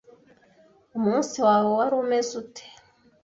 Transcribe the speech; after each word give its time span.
Umunsi 0.97 1.35
wawe 1.47 1.69
wari 1.77 1.95
umeze 2.03 2.31
ute? 2.41 2.65